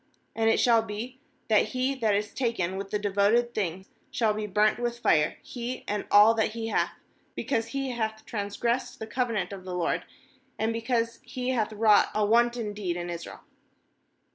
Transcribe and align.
15And 0.35 0.47
it 0.49 0.59
shall 0.59 0.81
be 0.81 1.19
that 1.47 1.63
he 1.67 1.93
that 1.93 2.15
is 2.15 2.33
taken 2.33 2.75
with 2.75 2.89
the 2.89 2.97
devoted 2.97 3.53
thing 3.53 3.85
shall 4.09 4.33
be 4.33 4.47
burnt 4.47 4.79
with 4.79 4.97
fire, 4.97 5.37
he 5.43 5.83
and 5.87 6.07
all 6.09 6.33
that 6.33 6.53
he 6.53 6.69
hath; 6.69 6.93
because 7.35 7.67
he 7.67 7.91
hath 7.91 8.25
transgressed 8.25 8.97
the 8.97 9.05
covenant 9.05 9.53
of 9.53 9.63
the 9.63 9.75
LORD, 9.75 10.03
and 10.57 10.73
because 10.73 11.19
he 11.21 11.49
hath 11.49 11.71
wrought 11.71 12.09
a 12.15 12.25
wan 12.25 12.49
ton 12.49 12.73
deed 12.73 12.97
in 12.97 13.11
Israel.' 13.11 13.41